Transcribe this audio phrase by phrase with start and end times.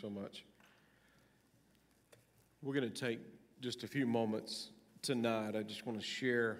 [0.00, 0.44] so much.
[2.62, 3.20] We're going to take
[3.60, 4.70] just a few moments
[5.02, 5.56] tonight.
[5.56, 6.58] I just want to share.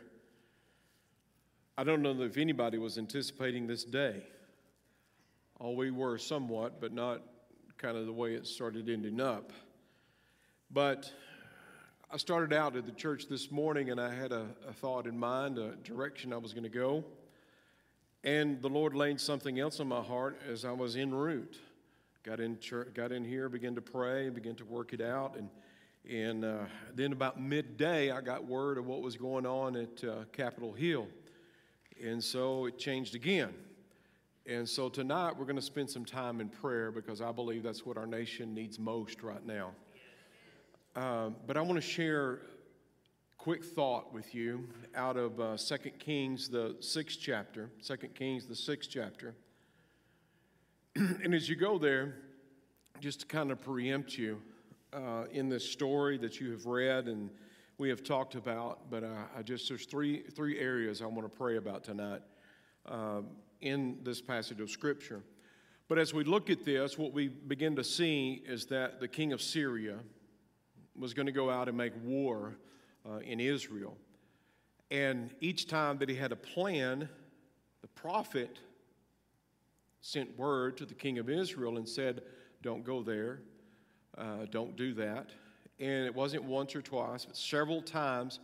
[1.76, 4.22] I don't know if anybody was anticipating this day.
[5.60, 7.22] All we were somewhat, but not
[7.76, 9.52] kind of the way it started ending up.
[10.70, 11.12] But
[12.10, 15.18] I started out at the church this morning and I had a, a thought in
[15.18, 17.04] mind, a direction I was going to go.
[18.24, 21.58] And the Lord laid something else on my heart as I was en route.
[22.26, 25.36] Got in, church, got in here, began to pray, began to work it out.
[25.36, 25.48] And,
[26.10, 30.24] and uh, then about midday, I got word of what was going on at uh,
[30.32, 31.06] Capitol Hill.
[32.02, 33.54] And so it changed again.
[34.44, 37.86] And so tonight, we're going to spend some time in prayer because I believe that's
[37.86, 39.70] what our nation needs most right now.
[40.96, 42.40] Um, but I want to share
[43.38, 47.70] quick thought with you out of uh, 2 Kings, the sixth chapter.
[47.84, 49.36] 2 Kings, the sixth chapter.
[51.22, 52.14] and as you go there,
[53.00, 54.40] just to kind of preempt you
[54.94, 57.28] uh, in this story that you have read and
[57.76, 61.28] we have talked about, but uh, I just there's three three areas I want to
[61.28, 62.22] pray about tonight
[62.86, 63.20] uh,
[63.60, 65.22] in this passage of Scripture.
[65.88, 69.34] But as we look at this, what we begin to see is that the king
[69.34, 69.98] of Syria
[70.98, 72.56] was going to go out and make war
[73.06, 73.98] uh, in Israel.
[74.90, 77.10] And each time that he had a plan,
[77.82, 78.60] the prophet
[80.00, 82.22] sent word to the king of Israel and said,
[82.62, 83.40] Don't go there,
[84.16, 85.30] uh, don't do that.
[85.78, 88.40] And it wasn't once or twice, but several times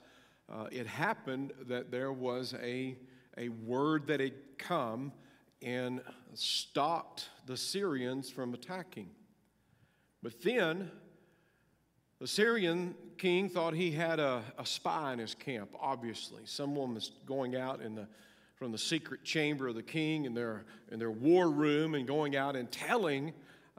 [0.52, 2.96] uh, it happened that there was a,
[3.38, 5.12] a word that had come
[5.62, 6.02] and
[6.34, 9.08] stopped the Syrians from attacking.
[10.22, 10.90] But then
[12.20, 16.42] the Syrian king thought he had a, a spy in his camp, obviously.
[16.44, 18.06] Someone was going out in the,
[18.62, 22.36] from the secret chamber of the king in their, in their war room and going
[22.36, 23.32] out and telling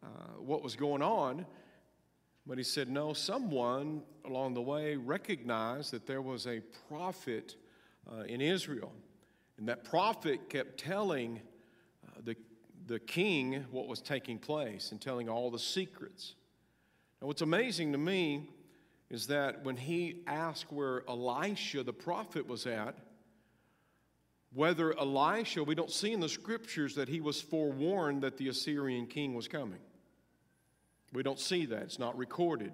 [0.04, 0.08] uh,
[0.40, 1.46] what was going on.
[2.46, 7.56] But he said, no, someone along the way recognized that there was a prophet
[8.12, 8.92] uh, in Israel.
[9.58, 11.40] And that prophet kept telling
[12.06, 12.36] uh, the,
[12.86, 16.36] the king what was taking place and telling all the secrets.
[17.22, 18.50] Now, what's amazing to me
[19.10, 22.98] is that when he asked where Elisha the prophet was at,
[24.54, 29.08] whether Elisha, we don't see in the scriptures that he was forewarned that the Assyrian
[29.08, 29.80] king was coming.
[31.12, 32.72] We don't see that, it's not recorded.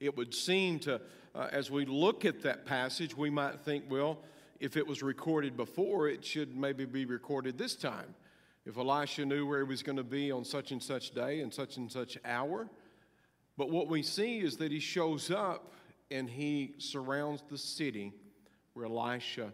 [0.00, 1.00] It would seem to,
[1.34, 4.18] uh, as we look at that passage, we might think, well,
[4.58, 8.14] if it was recorded before, it should maybe be recorded this time.
[8.66, 11.52] If Elisha knew where he was going to be on such and such day and
[11.52, 12.68] such and such hour,
[13.56, 15.74] but what we see is that he shows up
[16.10, 18.12] and he surrounds the city
[18.74, 19.52] where Elisha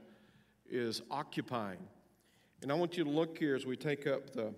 [0.70, 1.78] is occupying.
[2.62, 4.54] And I want you to look here as we take up the,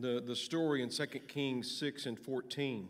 [0.00, 2.88] the, the story in 2 Kings 6 and 14.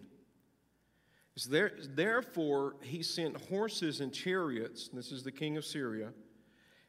[1.36, 6.10] It's there, therefore, he sent horses and chariots, and this is the king of Syria,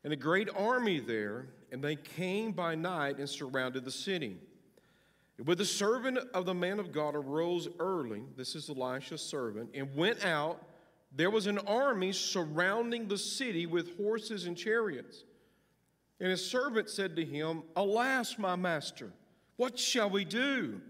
[0.04, 4.38] and a great army there, and they came by night and surrounded the city.
[5.38, 9.96] But the servant of the man of God arose early, this is Elisha's servant, and
[9.96, 10.62] went out.
[11.12, 15.24] There was an army surrounding the city with horses and chariots.
[16.20, 19.12] And his servant said to him, Alas, my master,
[19.56, 20.82] what shall we do?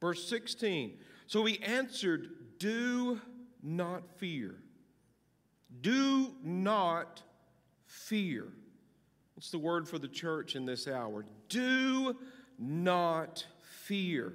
[0.00, 2.28] Verse 16 So he answered,
[2.58, 3.20] Do
[3.62, 4.54] not fear.
[5.80, 7.22] Do not
[7.86, 8.46] fear.
[9.34, 11.24] What's the word for the church in this hour?
[11.48, 12.16] Do
[12.58, 13.46] not
[13.84, 14.34] fear.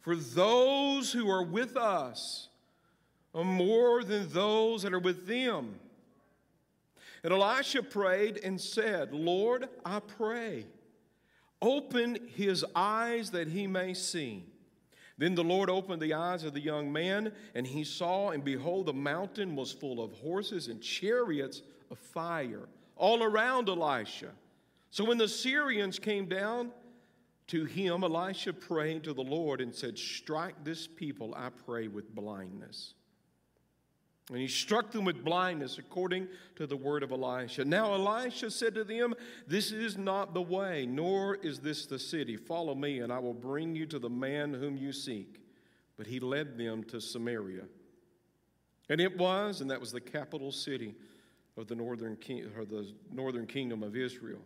[0.00, 2.48] For those who are with us
[3.36, 5.78] Uh, more than those that are with them.
[7.22, 10.64] And Elisha prayed and said, Lord, I pray,
[11.60, 14.46] open his eyes that he may see.
[15.18, 18.86] Then the Lord opened the eyes of the young man, and he saw, and behold,
[18.86, 24.30] the mountain was full of horses and chariots of fire all around Elisha.
[24.90, 26.70] So when the Syrians came down,
[27.48, 32.12] to him, Elisha prayed to the Lord and said, Strike this people, I pray, with
[32.12, 32.94] blindness.
[34.30, 36.26] And he struck them with blindness according
[36.56, 37.64] to the word of Elisha.
[37.64, 39.14] Now Elisha said to them,
[39.46, 42.36] This is not the way, nor is this the city.
[42.36, 45.40] Follow me, and I will bring you to the man whom you seek.
[45.96, 47.64] But he led them to Samaria.
[48.88, 50.94] And it was, and that was the capital city
[51.56, 54.40] of the northern, king, or the northern kingdom of Israel.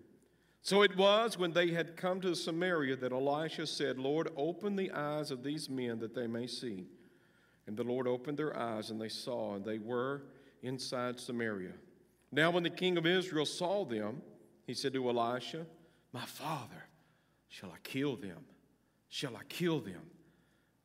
[0.63, 4.91] So it was when they had come to Samaria that Elisha said, Lord, open the
[4.91, 6.85] eyes of these men that they may see.
[7.67, 10.23] And the Lord opened their eyes, and they saw, and they were
[10.63, 11.73] inside Samaria.
[12.33, 14.23] Now, when the king of Israel saw them,
[14.67, 15.67] he said to Elisha,
[16.13, 16.85] My father,
[17.49, 18.45] shall I kill them?
[19.09, 20.03] Shall I kill them?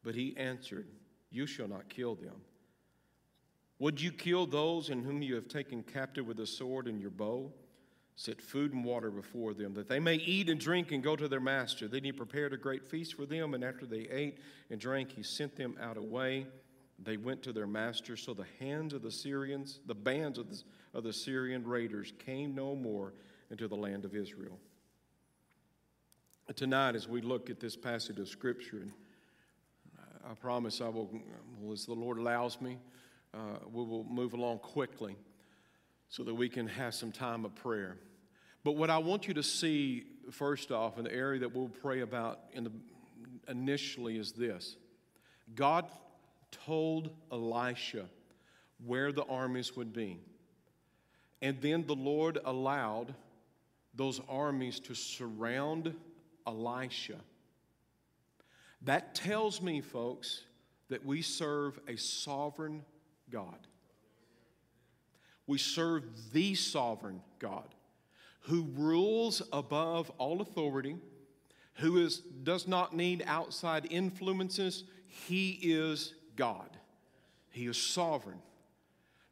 [0.03, 0.87] But he answered,
[1.31, 2.41] You shall not kill them.
[3.79, 7.09] Would you kill those in whom you have taken captive with a sword and your
[7.09, 7.51] bow?
[8.15, 11.27] Set food and water before them, that they may eat and drink and go to
[11.27, 11.87] their master.
[11.87, 14.37] Then he prepared a great feast for them, and after they ate
[14.69, 16.47] and drank, he sent them out away.
[17.03, 18.15] They went to their master.
[18.15, 20.63] So the hands of the Syrians, the bands of the,
[20.93, 23.13] of the Syrian raiders, came no more
[23.51, 24.59] into the land of Israel.
[26.55, 28.91] Tonight, as we look at this passage of Scripture, and
[30.29, 31.09] I promise I will,
[31.71, 32.77] as the Lord allows me,
[33.33, 35.17] uh, we will move along quickly
[36.09, 37.97] so that we can have some time of prayer.
[38.63, 42.01] But what I want you to see, first off, in the area that we'll pray
[42.01, 42.71] about in the,
[43.47, 44.77] initially is this
[45.53, 45.85] God
[46.65, 48.05] told Elisha
[48.85, 50.19] where the armies would be.
[51.41, 53.13] And then the Lord allowed
[53.93, 55.93] those armies to surround
[56.45, 57.17] Elisha.
[58.81, 60.41] That tells me, folks,
[60.89, 62.83] that we serve a sovereign
[63.29, 63.67] God.
[65.47, 66.03] We serve
[66.33, 67.67] the sovereign God
[68.41, 70.97] who rules above all authority,
[71.75, 74.83] who is, does not need outside influences.
[75.07, 76.69] He is God,
[77.51, 78.41] He is sovereign.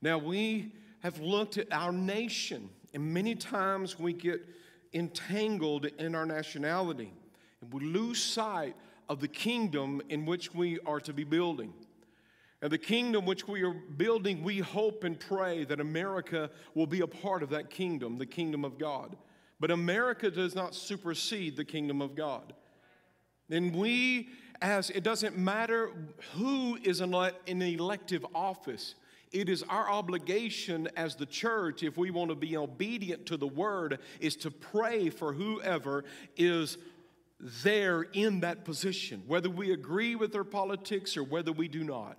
[0.02, 4.42] Now, we have looked at our nation, and many times we get
[4.94, 7.14] entangled in our nationality,
[7.62, 8.76] and we lose sight
[9.10, 11.74] of the kingdom in which we are to be building.
[12.62, 17.02] And the kingdom which we are building, we hope and pray that America will be
[17.02, 19.18] a part of that kingdom, the kingdom of God.
[19.60, 22.54] But America does not supersede the kingdom of God.
[23.50, 24.30] And we,
[24.64, 25.92] as it doesn't matter
[26.34, 28.96] who is in an elective office,
[29.32, 33.48] it is our obligation as the church, if we want to be obedient to the
[33.48, 36.06] word, is to pray for whoever
[36.36, 36.78] is
[37.64, 42.18] there in that position, whether we agree with their politics or whether we do not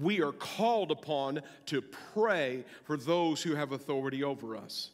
[0.00, 4.90] we are called upon to pray for those who have authority over us.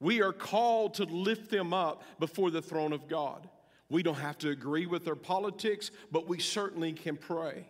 [0.00, 3.48] We are called to lift them up before the throne of God.
[3.88, 7.66] We don't have to agree with their politics, but we certainly can pray.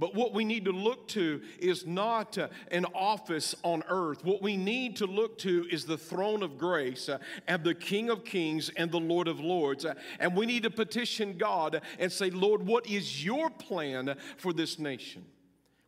[0.00, 4.24] But what we need to look to is not uh, an office on earth.
[4.24, 8.08] What we need to look to is the throne of grace uh, and the King
[8.08, 9.84] of kings and the Lord of lords.
[9.84, 14.54] Uh, and we need to petition God and say, Lord, what is your plan for
[14.54, 15.26] this nation?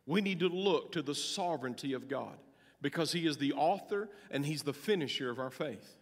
[0.05, 2.37] We need to look to the sovereignty of God
[2.83, 5.97] because He is the author and He's the finisher of our faith.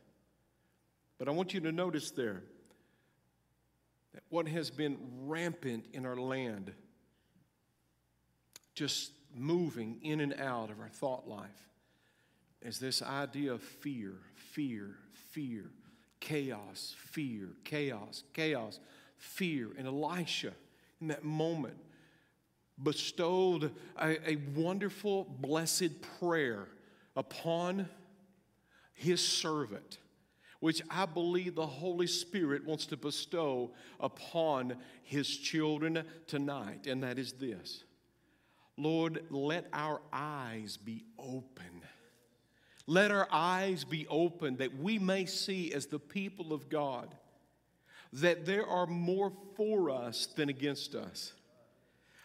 [1.18, 2.44] But I want you to notice there
[4.14, 6.72] that what has been rampant in our land,
[8.76, 11.70] just moving in and out of our thought life,
[12.62, 14.96] is this idea of fear, fear,
[15.32, 15.72] fear,
[16.20, 18.80] chaos, fear, chaos, chaos,
[19.18, 19.70] fear.
[19.78, 20.54] And Elisha,
[21.00, 21.78] in that moment,
[22.82, 26.68] bestowed a, a wonderful, blessed prayer
[27.16, 27.88] upon
[28.94, 29.98] his servant,
[30.62, 37.20] which I believe the Holy Spirit wants to bestow upon his children tonight, and that
[37.20, 37.84] is this
[38.78, 41.82] Lord, let our eyes be open.
[42.88, 47.14] Let our eyes be open that we may see, as the people of God,
[48.14, 51.34] that there are more for us than against us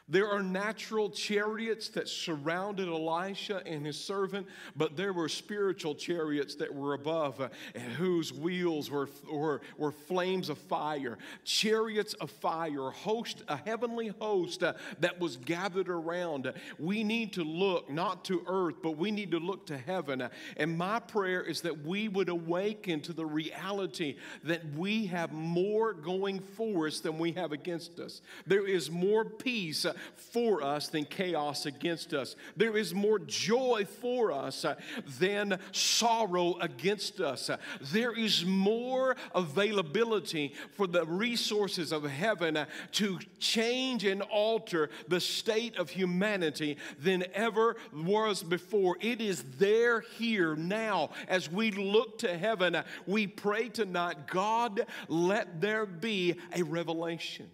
[0.08, 4.46] there are natural chariots that surrounded Elisha and his servant,
[4.76, 7.48] but there were spiritual chariots that were above, uh,
[7.96, 11.18] whose wheels were, were, were flames of fire.
[11.44, 16.52] Chariots of fire, host, a heavenly host uh, that was gathered around.
[16.78, 20.28] We need to look not to earth, but we need to look to heaven.
[20.56, 25.92] And my prayer is that we would awaken to the reality that we have more
[25.92, 28.20] going for us than we have against us.
[28.46, 32.36] There is more peace uh, for us than chaos against us.
[32.56, 34.76] There is more joy for us uh,
[35.18, 37.50] than sorrow against us.
[37.50, 37.56] Uh,
[37.92, 45.20] there is more availability for the resources of heaven uh, to change and alter the
[45.20, 48.96] state of humanity than ever was before.
[49.00, 51.10] It is there, here, now.
[51.28, 57.50] As we look to heaven, we pray tonight, God, let there be a revelation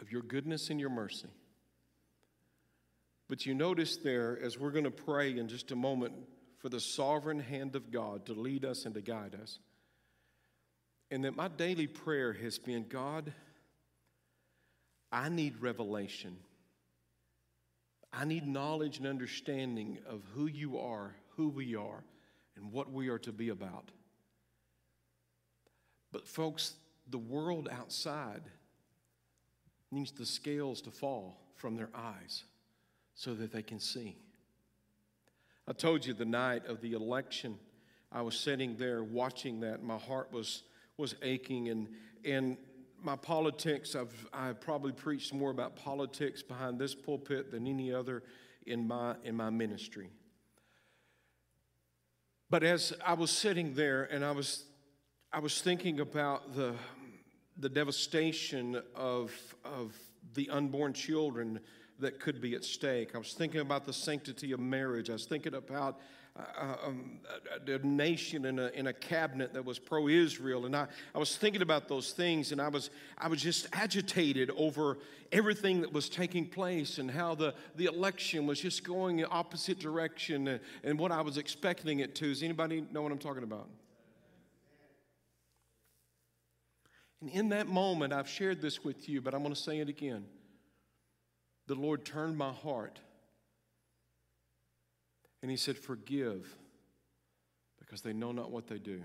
[0.00, 1.28] of your goodness and your mercy.
[3.28, 6.14] But you notice there, as we're going to pray in just a moment
[6.58, 9.58] for the sovereign hand of God to lead us and to guide us,
[11.10, 13.32] and that my daily prayer has been God,
[15.12, 16.36] I need revelation.
[18.12, 22.04] I need knowledge and understanding of who you are, who we are,
[22.56, 23.90] and what we are to be about.
[26.10, 26.74] But, folks,
[27.08, 28.42] the world outside
[29.90, 32.44] needs the scales to fall from their eyes
[33.14, 34.16] so that they can see.
[35.66, 37.58] I told you the night of the election,
[38.10, 39.82] I was sitting there watching that.
[39.82, 40.62] My heart was,
[40.96, 41.88] was aching, and,
[42.24, 42.56] and
[43.02, 48.22] my politics, I've, I've probably preached more about politics behind this pulpit than any other
[48.66, 50.10] in my, in my ministry.
[52.50, 54.64] But as I was sitting there and I was,
[55.32, 56.74] I was thinking about the,
[57.58, 59.32] the devastation of,
[59.64, 59.94] of
[60.34, 61.60] the unborn children
[61.98, 63.14] that could be at stake.
[63.14, 65.10] I was thinking about the sanctity of marriage.
[65.10, 65.98] I was thinking about
[66.36, 67.18] uh, um,
[67.66, 70.66] a, a, nation in a, in a cabinet that was pro Israel.
[70.66, 74.50] And I, I was thinking about those things, and I was, I was just agitated
[74.56, 74.98] over
[75.32, 79.80] everything that was taking place and how the, the election was just going in opposite
[79.80, 82.28] direction and, and what I was expecting it to.
[82.28, 83.68] Does anybody know what I'm talking about?
[87.20, 89.88] And in that moment, I've shared this with you, but I'm going to say it
[89.88, 90.24] again.
[91.66, 93.00] The Lord turned my heart
[95.42, 96.48] and He said, Forgive
[97.78, 99.02] because they know not what they do.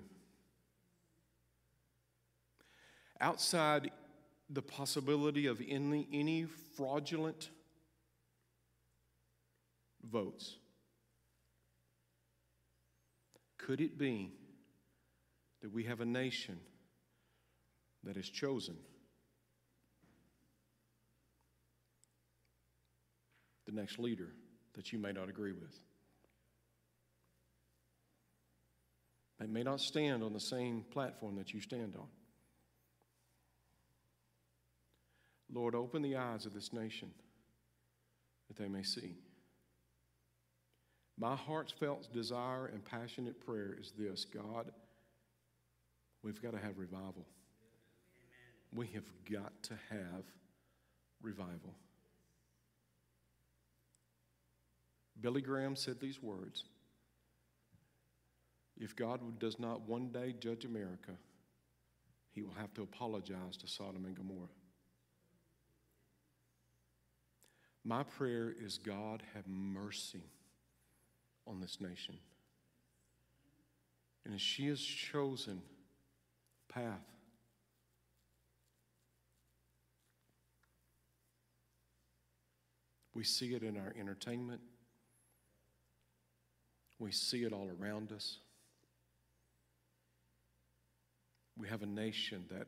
[3.22, 3.92] Outside
[4.50, 7.50] the possibility of any, any fraudulent
[10.04, 10.58] votes,
[13.58, 14.34] could it be
[15.62, 16.60] that we have a nation?
[18.04, 18.76] That is chosen.
[23.66, 24.30] The next leader
[24.76, 25.80] that you may not agree with.
[29.40, 32.08] They may not stand on the same platform that you stand on.
[35.52, 37.12] Lord, open the eyes of this nation
[38.48, 39.18] that they may see.
[41.18, 44.72] My heartfelt desire and passionate prayer is this God,
[46.24, 47.26] we've got to have revival.
[48.76, 50.24] We have got to have
[51.22, 51.74] revival.
[55.22, 56.66] Billy Graham said these words
[58.78, 61.14] If God does not one day judge America,
[62.32, 64.50] he will have to apologize to Sodom and Gomorrah.
[67.86, 70.24] My prayer is God have mercy
[71.46, 72.18] on this nation.
[74.26, 75.62] And as she has chosen
[76.70, 77.13] path
[83.14, 84.62] We see it in our entertainment.
[87.00, 88.40] We see it all around us.
[91.58, 92.68] We have a nation that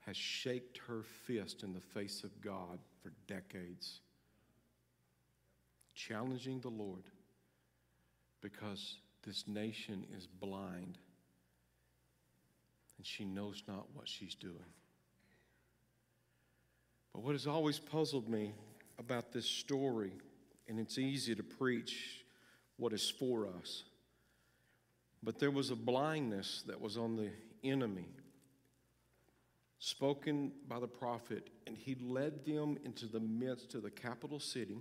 [0.00, 4.00] has shaked her fist in the face of God for decades,
[5.94, 7.04] challenging the Lord
[8.40, 10.98] because this nation is blind
[12.96, 14.56] and she knows not what she's doing.
[17.12, 18.54] But what has always puzzled me
[18.98, 20.12] about this story,
[20.68, 22.24] and it's easy to preach
[22.76, 23.84] what is for us.
[25.22, 27.30] But there was a blindness that was on the
[27.62, 28.08] enemy,
[29.78, 34.78] spoken by the prophet, and he led them into the midst of the capital city.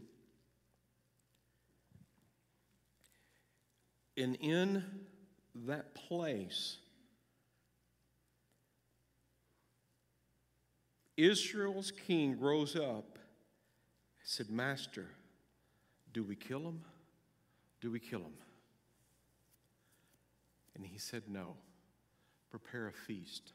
[4.18, 4.84] And in
[5.68, 6.78] that place,
[11.18, 13.20] Israel's king rose up
[14.24, 15.08] said, Master,
[16.14, 16.82] do we kill him?
[17.80, 18.34] Do we kill him?
[20.76, 21.56] And he said, No.
[22.50, 23.54] Prepare a feast.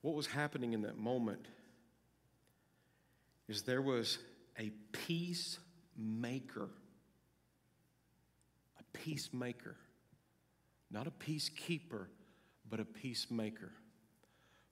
[0.00, 1.46] What was happening in that moment
[3.48, 4.18] is there was
[4.58, 6.68] a peacemaker.
[8.78, 9.76] A peacemaker.
[10.90, 12.06] Not a peacekeeper,
[12.68, 13.72] but a peacemaker.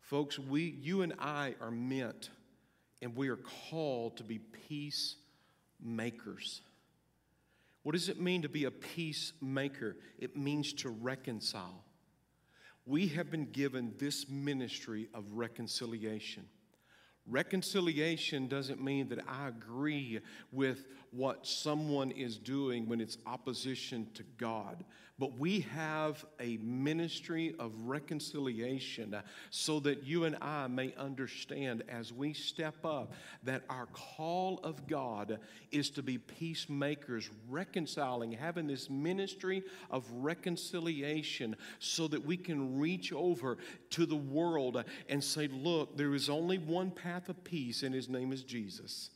[0.01, 2.31] Folks, we, you and I are meant
[3.03, 3.39] and we are
[3.71, 4.39] called to be
[4.69, 6.63] peacemakers.
[7.83, 9.97] What does it mean to be a peacemaker?
[10.19, 11.85] It means to reconcile.
[12.87, 16.47] We have been given this ministry of reconciliation.
[17.27, 20.21] Reconciliation doesn't mean that I agree
[20.53, 24.85] with what someone is doing when it's opposition to God.
[25.21, 29.15] But we have a ministry of reconciliation
[29.51, 33.13] so that you and I may understand as we step up
[33.43, 35.39] that our call of God
[35.73, 43.13] is to be peacemakers, reconciling, having this ministry of reconciliation so that we can reach
[43.13, 43.59] over
[43.91, 48.09] to the world and say, Look, there is only one path of peace, and his
[48.09, 49.11] name is Jesus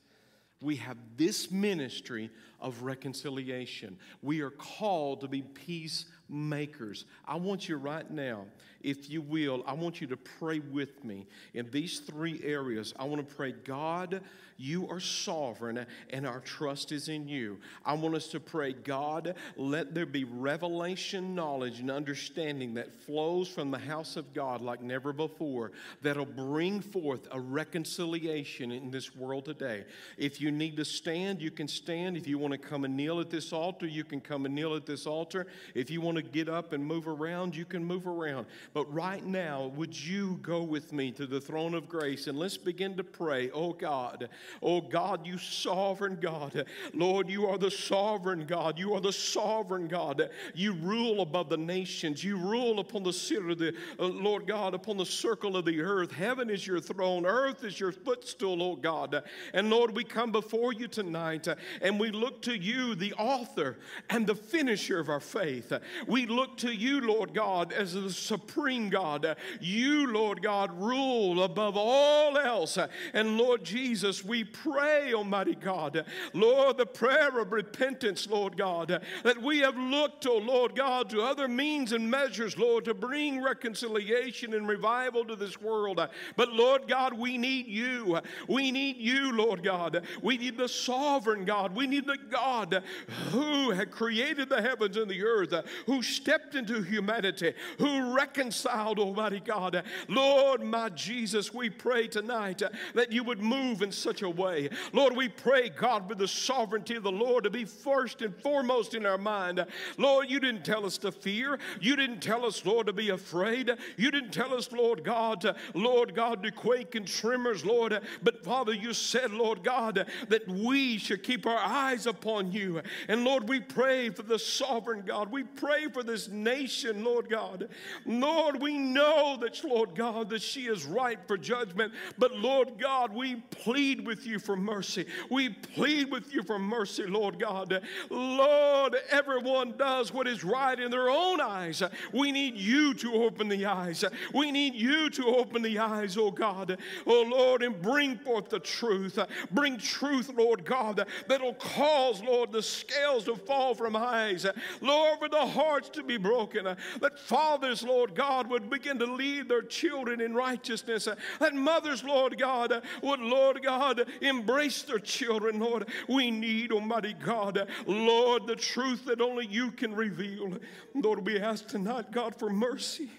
[0.65, 3.99] we have this ministry of reconciliation.
[4.23, 7.05] We are called to be peacemakers makers.
[7.27, 8.47] I want you right now,
[8.83, 12.93] if you will, I want you to pray with me in these three areas.
[12.99, 14.21] I want to pray, God,
[14.57, 17.59] you are sovereign and our trust is in you.
[17.85, 23.49] I want us to pray, God, let there be revelation, knowledge, and understanding that flows
[23.49, 29.17] from the house of God like never before, that'll bring forth a reconciliation in this
[29.17, 29.85] world today.
[30.19, 32.17] If you need to stand, you can stand.
[32.17, 34.77] If you want to come and kneel at this altar, you can come and kneel
[34.77, 35.47] at this altar.
[35.75, 38.47] If you want to get up and move around, you can move around.
[38.73, 42.57] But right now, would you go with me to the throne of grace and let's
[42.57, 44.29] begin to pray, oh God,
[44.63, 46.65] Oh God, you sovereign God.
[46.93, 48.79] Lord, you are the sovereign God.
[48.79, 50.31] You are the sovereign God.
[50.55, 52.23] You rule above the nations.
[52.23, 55.81] You rule upon the city of the, uh, Lord God, upon the circle of the
[55.81, 56.13] earth.
[56.13, 57.27] Heaven is your throne.
[57.27, 59.23] Earth is your footstool, oh God.
[59.53, 63.79] And Lord, we come before you tonight uh, and we look to you, the author
[64.11, 65.73] and the finisher of our faith.
[66.07, 69.37] We look to you, Lord God, as the supreme God.
[69.61, 72.79] You, Lord God, rule above all else.
[73.13, 79.43] And Lord Jesus, we pray, Almighty God, Lord, the prayer of repentance, Lord God, that
[79.43, 84.55] we have looked, oh Lord God, to other means and measures, Lord, to bring reconciliation
[84.55, 86.01] and revival to this world.
[86.37, 88.21] But Lord God, we need you.
[88.49, 90.05] We need you, Lord God.
[90.23, 91.75] We need the sovereign God.
[91.75, 92.83] We need the God
[93.31, 95.55] who had created the heavens and the earth,
[95.87, 99.83] who stepped into humanity, who reconciled, Almighty God.
[100.09, 102.63] Lord, my Jesus, we pray tonight
[102.95, 104.71] that you would move in such a way.
[104.93, 108.95] Lord, we pray, God, with the sovereignty of the Lord to be first and foremost
[108.95, 109.65] in our mind.
[109.99, 111.59] Lord, you didn't tell us to fear.
[111.81, 113.71] You didn't tell us, Lord, to be afraid.
[113.97, 118.01] You didn't tell us, Lord God, to, Lord God, to quake and tremors, Lord.
[118.23, 122.81] But Father, you said, Lord God, that we should keep our eyes upon you.
[123.09, 125.31] And Lord, we pray for the sovereign God.
[125.31, 127.69] We pray for this nation, Lord God.
[128.07, 131.93] Lord, we know that, Lord God, that she is ripe for judgment.
[132.19, 135.07] But Lord God, we plead with you for mercy.
[135.31, 137.83] We plead with you for mercy, Lord God.
[138.11, 141.83] Lord, everyone does what is right in their own eyes.
[142.13, 144.05] We need you to open the eyes.
[144.33, 146.79] We need you to open the eyes, oh God.
[147.07, 149.19] Oh Lord, and bring forth the truth.
[149.51, 154.47] Bring truth, Lord God, that'll cause, Lord, the scales to fall from eyes.
[154.81, 156.65] Lord, for the hearts to be broken.
[157.01, 161.09] That fathers, Lord God, would begin to lead their children in righteousness.
[161.41, 165.89] That mothers, Lord God, would, Lord God, embrace their children, Lord.
[166.09, 170.59] We need, Almighty God, Lord, the truth that only you can reveal.
[170.95, 173.11] Lord, we ask tonight, God, for mercy.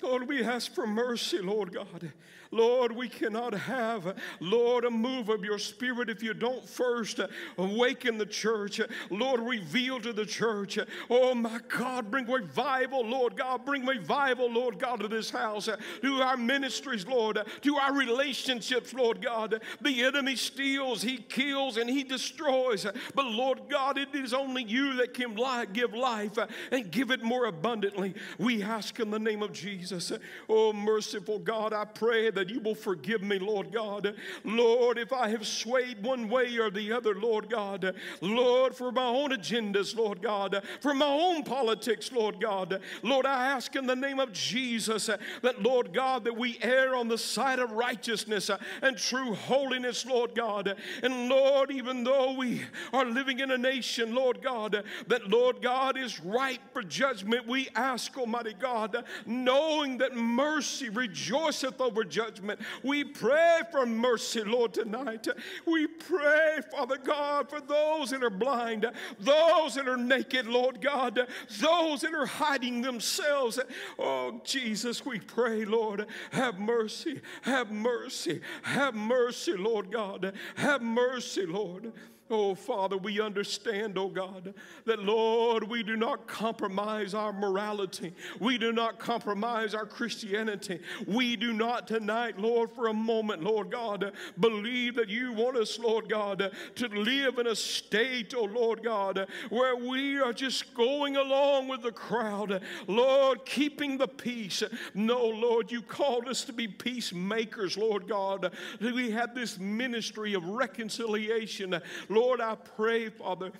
[0.00, 2.12] Lord, we ask for mercy, Lord God.
[2.50, 7.20] Lord, we cannot have, Lord, a move of your spirit if you don't first
[7.56, 8.80] awaken the church.
[9.10, 10.78] Lord, reveal to the church.
[11.10, 13.64] Oh, my God, bring revival, Lord God.
[13.64, 15.68] Bring revival, Lord God, to this house,
[16.02, 19.60] to our ministries, Lord, to our relationships, Lord God.
[19.80, 22.86] The enemy steals, he kills, and he destroys.
[23.14, 25.36] But, Lord God, it is only you that can
[25.72, 26.38] give life
[26.72, 28.14] and give it more abundantly.
[28.38, 30.12] We ask in the name of Jesus.
[30.48, 34.14] Oh, merciful God, I pray that you will forgive me, Lord God.
[34.44, 37.96] Lord, if I have swayed one way or the other, Lord God.
[38.20, 40.62] Lord, for my own agendas, Lord God.
[40.80, 42.80] For my own politics, Lord God.
[43.02, 47.08] Lord, I ask in the name of Jesus that, Lord God, that we err on
[47.08, 50.76] the side of righteousness and true holiness, Lord God.
[51.02, 55.98] And Lord, even though we are living in a nation, Lord God, that, Lord God,
[55.98, 62.60] is ripe for judgment, we ask, Almighty God, knowing that mercy rejoiceth over judgment judgment.
[62.82, 65.26] We pray for mercy, Lord, tonight.
[65.66, 68.86] We pray, Father God, for those that are blind,
[69.18, 71.26] those that are naked, Lord God,
[71.60, 73.58] those that are hiding themselves.
[73.98, 81.46] Oh, Jesus, we pray, Lord, have mercy, have mercy, have mercy, Lord God, have mercy,
[81.46, 81.92] Lord.
[82.30, 84.52] Oh, Father, we understand, oh God,
[84.84, 88.12] that Lord, we do not compromise our morality.
[88.38, 90.80] We do not compromise our Christianity.
[91.06, 95.78] We do not tonight, Lord, for a moment, Lord God, believe that you want us,
[95.78, 101.16] Lord God, to live in a state, oh Lord God, where we are just going
[101.16, 104.62] along with the crowd, Lord, keeping the peace.
[104.92, 108.52] No, Lord, you called us to be peacemakers, Lord God.
[108.80, 111.80] We have this ministry of reconciliation.
[112.10, 113.52] Lord, I pray, Father,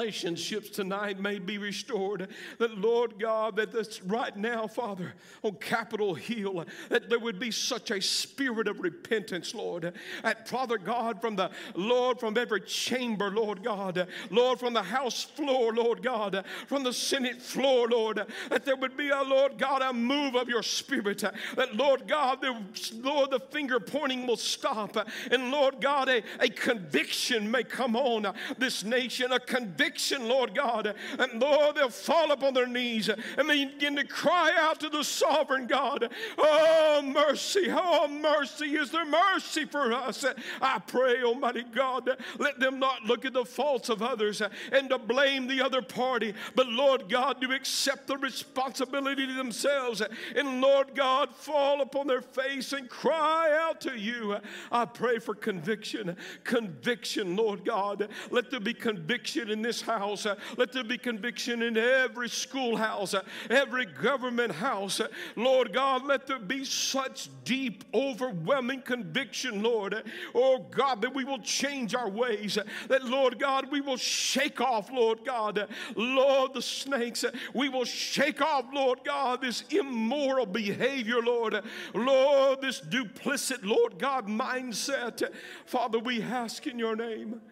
[0.00, 2.28] relationships tonight may be restored.
[2.58, 7.50] That, Lord God, that this right now, Father, on Capitol Hill, that there would be
[7.50, 9.92] such a spirit of repentance, Lord.
[10.22, 15.22] That, Father God, from the Lord, from every chamber, Lord God, Lord, from the House
[15.22, 19.82] floor, Lord God, from the Senate floor, Lord, that there would be a, Lord God,
[19.82, 21.24] a move of your spirit.
[21.56, 22.56] That, Lord God, the,
[23.00, 24.96] Lord, the finger pointing will stop.
[25.30, 30.94] And, Lord God, a, a conviction may come on this nation a conviction, Lord God.
[31.18, 35.04] And Lord, they'll fall upon their knees and they begin to cry out to the
[35.04, 40.24] sovereign God, Oh, mercy, oh, mercy, is there mercy for us?
[40.60, 44.98] I pray, Almighty God, let them not look at the faults of others and to
[44.98, 50.02] blame the other party, but Lord God, to accept the responsibility to themselves
[50.34, 54.36] and Lord God, fall upon their face and cry out to you.
[54.70, 58.08] I pray for conviction, conviction, Lord God.
[58.30, 60.26] Let there be conviction conviction in this house.
[60.56, 63.14] Let there be conviction in every schoolhouse,
[63.50, 65.00] every government house.
[65.36, 70.02] Lord God, let there be such deep, overwhelming conviction, Lord.
[70.34, 72.58] Oh God, that we will change our ways.
[72.88, 77.24] That, Lord God, we will shake off, Lord God, Lord, the snakes.
[77.54, 81.60] We will shake off, Lord God, this immoral behavior, Lord.
[81.94, 85.22] Lord, this duplicit, Lord God, mindset.
[85.66, 87.42] Father, we ask in your name.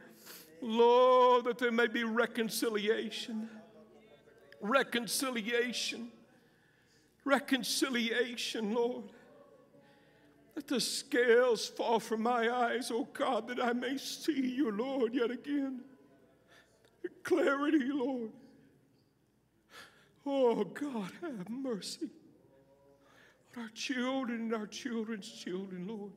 [0.60, 3.48] Lord, that there may be reconciliation.
[4.60, 6.10] Reconciliation.
[7.24, 9.04] Reconciliation, Lord.
[10.56, 15.14] Let the scales fall from my eyes, oh God, that I may see you, Lord,
[15.14, 15.82] yet again.
[17.22, 18.32] Clarity, Lord.
[20.26, 22.10] Oh God, have mercy
[23.56, 26.12] on our children and our children's children, Lord.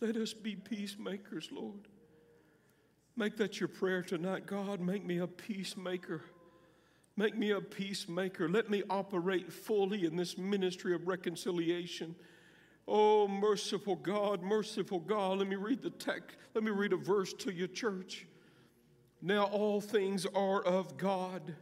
[0.00, 1.88] Let us be peacemakers, Lord.
[3.16, 4.46] Make that your prayer tonight.
[4.46, 6.22] God, make me a peacemaker.
[7.16, 8.48] Make me a peacemaker.
[8.48, 12.14] Let me operate fully in this ministry of reconciliation.
[12.86, 15.38] Oh, merciful God, merciful God.
[15.38, 16.36] Let me read the text.
[16.54, 18.26] Let me read a verse to your church.
[19.22, 21.54] Now, all things are of God,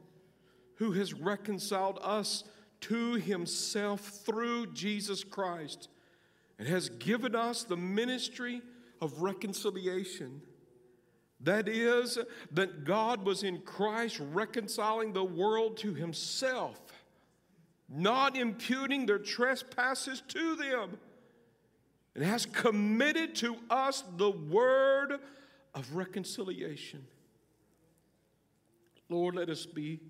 [0.76, 2.42] who has reconciled us
[2.82, 5.88] to himself through Jesus Christ
[6.58, 8.60] and has given us the ministry
[9.00, 10.42] of reconciliation.
[11.44, 12.18] That is,
[12.52, 16.80] that God was in Christ reconciling the world to himself,
[17.88, 20.96] not imputing their trespasses to them,
[22.14, 25.20] and has committed to us the word
[25.74, 27.04] of reconciliation.
[29.11, 30.00] Lord, let us be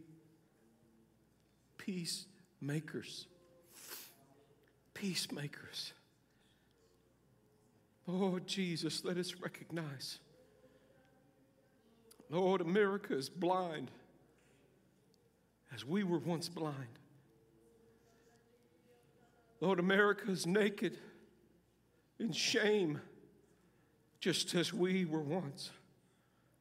[1.78, 3.26] peacemakers.
[4.92, 5.92] Peacemakers.
[8.06, 10.20] Oh, Jesus, let us recognize
[12.34, 13.92] Lord, America is blind
[15.72, 16.98] as we were once blind.
[19.60, 20.98] Lord, America is naked
[22.18, 23.00] in shame
[24.18, 25.70] just as we were once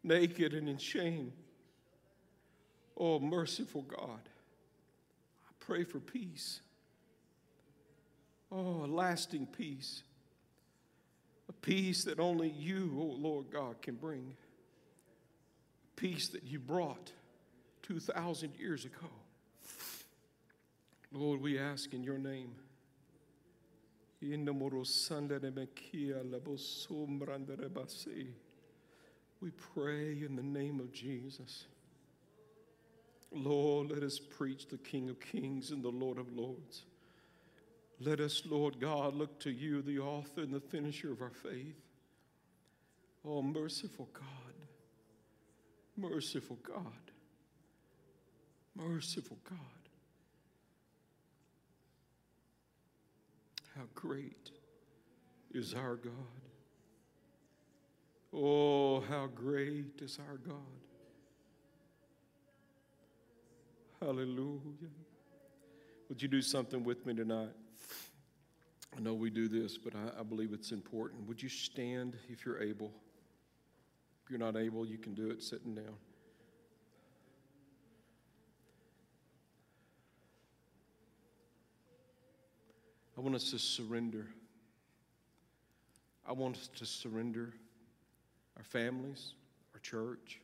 [0.04, 1.34] naked and in shame.
[2.96, 6.62] Oh, merciful God, I pray for peace.
[8.52, 10.04] Oh, a lasting peace.
[11.50, 14.36] A peace that only you, oh Lord God, can bring
[16.04, 17.14] peace that you brought
[17.84, 19.08] 2,000 years ago.
[21.14, 22.52] Lord, we ask in your name.
[24.20, 24.36] We
[29.74, 31.68] pray in the name of Jesus.
[33.32, 36.84] Lord, let us preach the King of Kings and the Lord of Lords.
[38.02, 41.80] Let us, Lord God, look to you, the author and the finisher of our faith.
[43.26, 44.43] Oh, merciful God.
[45.96, 47.12] Merciful God.
[48.76, 49.60] Merciful God.
[53.76, 54.52] How great
[55.54, 56.14] is our God.
[58.34, 60.56] Oh, how great is our God.
[64.00, 64.60] Hallelujah.
[66.10, 67.54] Would you do something with me tonight?
[68.96, 71.28] I know we do this, but I, I believe it's important.
[71.28, 72.92] Would you stand if you're able?
[74.24, 75.96] If you're not able, you can do it sitting down.
[83.18, 84.28] I want us to surrender.
[86.28, 87.54] I want us to surrender
[88.58, 89.34] our families,
[89.74, 90.40] our church,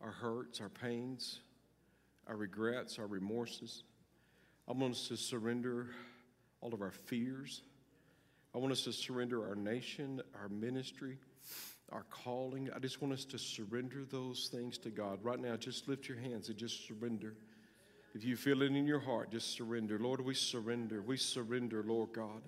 [0.00, 1.40] our hurts, our pains,
[2.28, 3.82] our regrets, our remorses.
[4.68, 5.88] I want us to surrender
[6.60, 7.62] all of our fears.
[8.54, 11.18] I want us to surrender our nation, our ministry,
[11.92, 12.70] our calling.
[12.74, 15.18] I just want us to surrender those things to God.
[15.22, 17.34] Right now, just lift your hands and just surrender.
[18.14, 19.98] If you feel it in your heart, just surrender.
[19.98, 21.02] Lord, we surrender.
[21.02, 22.42] We surrender, Lord God.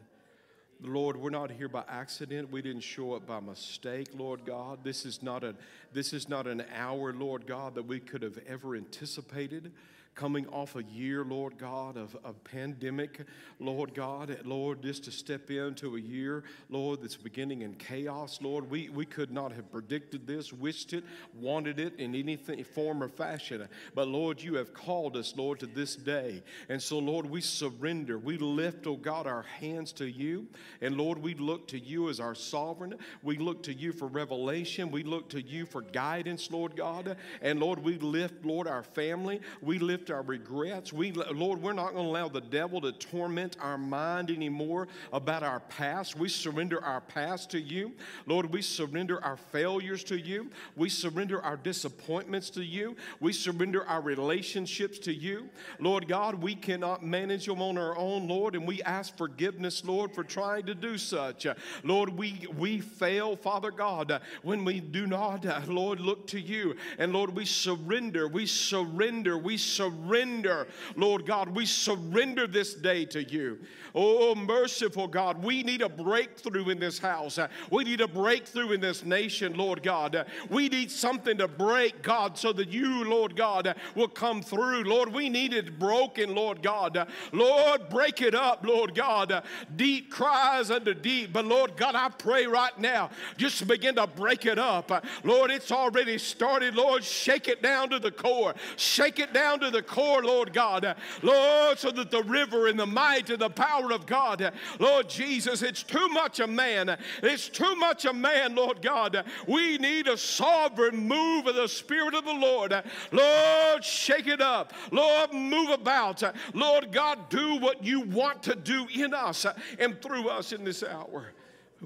[0.80, 2.52] Lord, we're not here by accident.
[2.52, 4.84] We didn't show up by mistake, Lord God.
[4.84, 5.54] This is not a
[5.92, 9.72] this is not an hour, Lord God, that we could have ever anticipated
[10.16, 13.20] coming off a year, Lord God, of, of pandemic,
[13.60, 18.70] Lord God, Lord, just to step into a year, Lord, that's beginning in chaos, Lord.
[18.70, 23.08] We, we could not have predicted this, wished it, wanted it in any form or
[23.08, 23.68] fashion.
[23.94, 26.42] But Lord, you have called us, Lord, to this day.
[26.70, 28.18] And so, Lord, we surrender.
[28.18, 30.46] We lift, oh God, our hands to you.
[30.80, 32.94] And Lord, we look to you as our sovereign.
[33.22, 34.90] We look to you for revelation.
[34.90, 37.18] We look to you for guidance, Lord God.
[37.42, 39.42] And Lord, we lift, Lord, our family.
[39.60, 40.92] We lift our regrets.
[40.92, 45.42] We, Lord, we're not going to allow the devil to torment our mind anymore about
[45.42, 46.16] our past.
[46.16, 47.92] We surrender our past to you.
[48.26, 50.50] Lord, we surrender our failures to you.
[50.76, 52.96] We surrender our disappointments to you.
[53.20, 55.48] We surrender our relationships to you.
[55.78, 60.14] Lord God, we cannot manage them on our own, Lord, and we ask forgiveness, Lord,
[60.14, 61.46] for trying to do such.
[61.82, 66.76] Lord, we, we fail, Father God, when we do not, Lord, look to you.
[66.98, 71.54] And Lord, we surrender, we surrender, we surrender surrender, Lord God.
[71.54, 73.58] We surrender this day to you.
[73.94, 77.38] Oh, merciful God, we need a breakthrough in this house.
[77.70, 80.26] We need a breakthrough in this nation, Lord God.
[80.50, 84.84] We need something to break, God, so that you, Lord God, will come through.
[84.84, 87.08] Lord, we need it broken, Lord God.
[87.32, 89.42] Lord, break it up, Lord God.
[89.74, 91.32] Deep cries unto deep.
[91.32, 95.04] But Lord God, I pray right now, just begin to break it up.
[95.24, 96.74] Lord, it's already started.
[96.74, 98.54] Lord, shake it down to the core.
[98.76, 100.96] Shake it down to the core, Lord God.
[101.22, 105.62] Lord, so that the river and the might and the power of God, Lord Jesus,
[105.62, 106.96] it's too much a man.
[107.22, 109.24] It's too much a man, Lord God.
[109.46, 112.74] We need a sovereign move of the Spirit of the Lord.
[113.12, 114.72] Lord, shake it up.
[114.90, 116.22] Lord, move about.
[116.54, 119.46] Lord God, do what you want to do in us
[119.78, 121.32] and through us in this hour.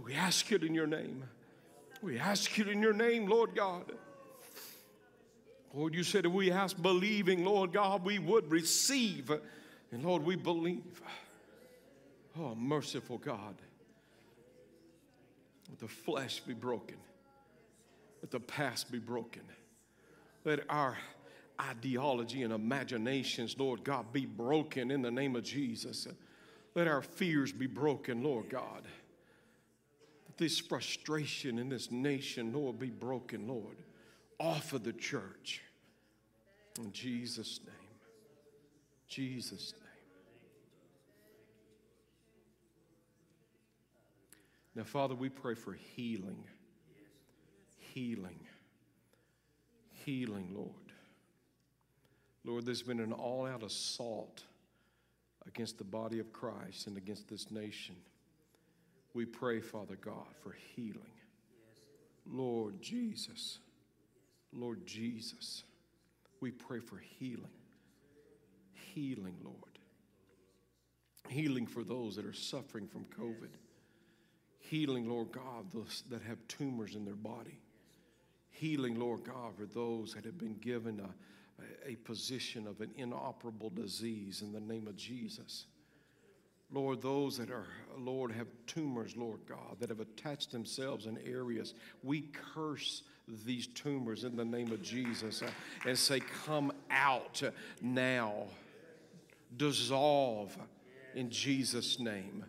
[0.04, 1.24] We ask it in your name.
[2.02, 3.92] We ask it in your name, Lord God.
[5.72, 9.30] Lord, you said if we ask believing, Lord God, we would receive.
[9.92, 11.00] And Lord, we believe.
[12.38, 13.54] Oh, merciful God.
[15.68, 16.96] Let the flesh be broken.
[18.22, 19.42] Let the past be broken.
[20.44, 20.98] Let our
[21.60, 26.08] ideology and imaginations, Lord God, be broken in the name of Jesus.
[26.74, 28.82] Let our fears be broken, Lord God.
[30.26, 33.76] Let this frustration in this nation, Lord, be broken, Lord
[34.40, 35.60] off of the church.
[36.78, 37.74] In Jesus' name.
[39.06, 39.82] Jesus' name.
[44.74, 46.42] Now, Father, we pray for healing.
[47.92, 48.40] Healing.
[50.04, 50.70] Healing, Lord.
[52.44, 54.44] Lord, there's been an all out assault
[55.46, 57.96] against the body of Christ and against this nation.
[59.12, 61.00] We pray, Father God, for healing.
[62.26, 63.58] Lord Jesus.
[64.52, 65.62] Lord Jesus,
[66.40, 67.50] we pray for healing.
[68.94, 69.56] Healing, Lord.
[71.28, 73.50] Healing for those that are suffering from COVID.
[74.58, 77.58] Healing, Lord God, those that have tumors in their body.
[78.50, 83.70] Healing, Lord God, for those that have been given a, a position of an inoperable
[83.70, 85.66] disease in the name of Jesus.
[86.72, 87.66] Lord, those that are,
[87.98, 93.02] Lord, have tumors, Lord God, that have attached themselves in areas, we curse
[93.44, 95.42] these tumors in the name of Jesus
[95.86, 97.42] and say, Come out
[97.80, 98.44] now.
[99.56, 100.56] Dissolve
[101.14, 102.44] in Jesus' name.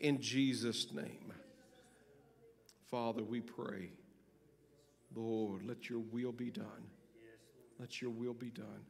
[0.00, 1.32] In Jesus' name.
[2.90, 3.90] Father, we pray,
[5.14, 6.90] Lord, let your will be done.
[7.78, 8.84] Let your will be done.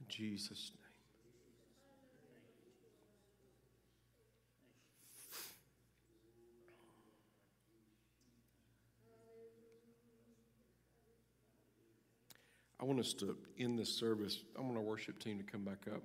[0.00, 0.87] In Jesus' name.
[12.80, 14.44] I want us to end this service.
[14.56, 16.02] I want our worship team to come back up.